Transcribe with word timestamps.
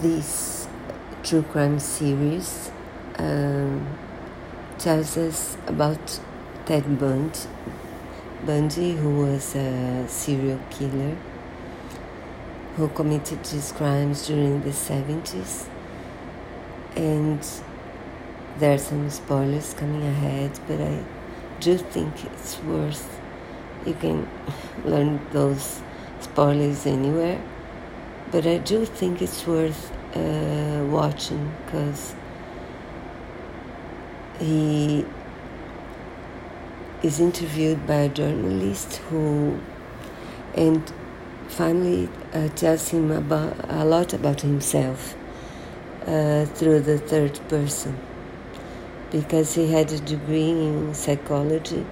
this 0.00 0.68
true 1.24 1.42
crime 1.42 1.78
series 1.78 2.70
um, 3.18 3.86
tells 4.78 5.16
us 5.16 5.56
about 5.66 6.20
Ted 6.66 6.98
Bundy, 6.98 7.38
Bundy, 8.46 8.92
who 8.92 9.26
was 9.26 9.56
a 9.56 10.06
serial 10.08 10.60
killer 10.70 11.16
who 12.76 12.86
committed 12.88 13.42
these 13.44 13.72
crimes 13.72 14.28
during 14.28 14.62
the 14.62 14.70
70s. 14.70 15.66
And 16.94 17.44
there 18.58 18.74
are 18.74 18.78
some 18.78 19.10
spoilers 19.10 19.74
coming 19.74 20.02
ahead, 20.02 20.52
but 20.68 20.80
I 20.80 21.02
do 21.58 21.76
think 21.76 22.24
it's 22.24 22.62
worth. 22.62 23.20
You 23.84 23.94
can 23.94 24.28
learn 24.84 25.20
those 25.32 25.82
spoilers 26.20 26.86
anywhere, 26.86 27.42
but 28.30 28.46
I 28.46 28.58
do 28.58 28.84
think 28.84 29.22
it's 29.22 29.46
worth 29.46 29.90
uh, 30.14 30.84
watching 30.90 31.54
because 31.64 32.14
he 34.38 35.04
is 37.02 37.20
interviewed 37.20 37.86
by 37.86 37.94
a 37.94 38.08
journalist 38.08 38.96
who 39.08 39.58
and 40.54 40.92
finally 41.48 42.08
uh, 42.34 42.48
tells 42.48 42.88
him 42.88 43.10
about 43.10 43.54
a 43.68 43.84
lot 43.84 44.12
about 44.12 44.40
himself 44.42 45.14
uh, 46.06 46.44
through 46.46 46.80
the 46.80 46.98
third 46.98 47.38
person. 47.48 47.98
Because 49.10 49.54
he 49.54 49.72
had 49.72 49.90
a 49.90 49.98
degree 50.00 50.50
in 50.50 50.92
psychology. 50.92 51.86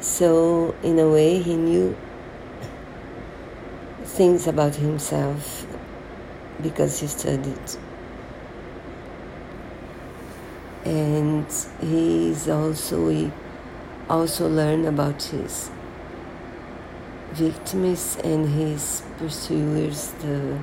So 0.00 0.74
in 0.82 0.98
a 0.98 1.08
way 1.08 1.40
he 1.40 1.56
knew 1.56 1.96
things 4.06 4.46
about 4.46 4.74
himself 4.76 5.66
because 6.62 7.00
he 7.00 7.06
studied 7.06 7.68
and 10.84 11.46
he's 11.80 12.48
also 12.48 13.08
he 13.08 13.30
also 14.08 14.48
learned 14.48 14.86
about 14.86 15.20
his 15.22 15.70
victims 17.32 18.16
and 18.24 18.48
his 18.48 19.02
pursuers, 19.18 20.12
the 20.22 20.58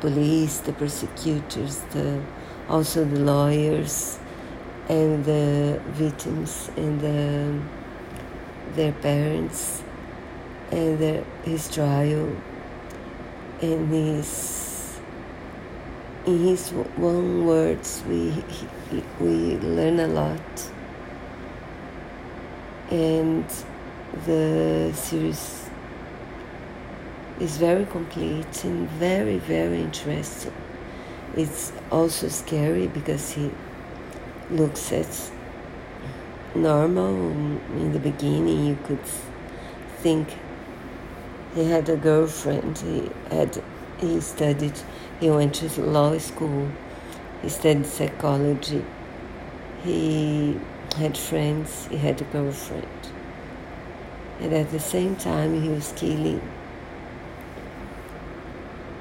police, 0.00 0.58
the 0.58 0.72
prosecutors, 0.72 1.78
the 1.92 2.22
also 2.68 3.04
the 3.04 3.18
lawyers 3.20 4.18
and 4.88 5.24
the 5.24 5.80
victims 5.86 6.70
and 6.76 7.00
the, 7.00 7.60
their 8.76 8.92
parents 8.92 9.82
and 10.70 10.98
the, 10.98 11.24
his 11.44 11.68
trial 11.74 12.30
and 13.62 13.88
his 13.88 14.98
in 16.26 16.38
his 16.38 16.70
one 16.70 17.46
words 17.46 18.02
we 18.08 18.32
we 19.20 19.56
learn 19.58 20.00
a 20.00 20.08
lot. 20.08 20.70
And 22.90 23.46
the 24.26 24.92
series 24.94 25.70
is 27.40 27.56
very 27.56 27.86
complete 27.86 28.64
and 28.64 28.88
very 28.90 29.38
very 29.38 29.80
interesting. 29.80 30.52
It's 31.36 31.72
also 31.90 32.28
scary 32.28 32.88
because 32.88 33.32
he 33.32 33.50
looks 34.50 34.92
at 34.92 35.30
normal. 36.54 37.14
In 37.80 37.92
the 37.92 37.98
beginning 37.98 38.66
you 38.66 38.78
could 38.84 39.06
think 40.02 40.28
he 41.54 41.64
had 41.64 41.88
a 41.88 41.96
girlfriend. 41.96 42.78
He 42.78 43.10
had 43.34 43.62
he 43.98 44.20
studied 44.20 44.78
he 45.20 45.30
went 45.30 45.54
to 45.54 45.80
law 45.80 46.16
school. 46.18 46.68
He 47.42 47.48
studied 47.48 47.86
psychology. 47.86 48.84
He 49.84 50.58
had 50.96 51.16
friends. 51.16 51.86
He 51.90 51.96
had 51.96 52.20
a 52.20 52.24
girlfriend. 52.24 52.86
And 54.40 54.52
at 54.52 54.70
the 54.70 54.80
same 54.80 55.16
time 55.16 55.62
he 55.62 55.68
was 55.68 55.92
killing 55.96 56.40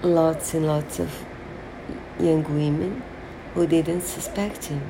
lots 0.04 0.54
and 0.54 0.66
lots 0.66 1.00
of 1.00 1.26
young 2.20 2.44
women 2.44 3.04
who 3.54 3.68
didn't 3.68 4.02
suspect 4.02 4.66
him 4.66 4.82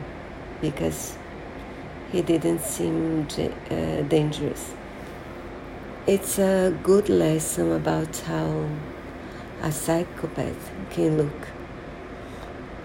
because 0.61 1.17
he 2.11 2.22
didn't 2.22 2.61
seem 2.61 3.28
uh, 3.69 4.01
dangerous. 4.03 4.73
It's 6.07 6.39
a 6.39 6.75
good 6.81 7.09
lesson 7.09 7.73
about 7.73 8.17
how 8.22 8.67
a 9.62 9.72
psychopath 9.72 10.72
can 10.89 11.16
look. 11.19 11.47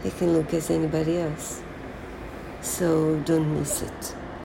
He 0.02 0.10
can 0.10 0.34
look 0.34 0.52
as 0.52 0.68
anybody 0.70 1.16
else. 1.16 1.62
So 2.60 3.18
don't 3.20 3.58
miss 3.58 3.80
it. 3.80 4.14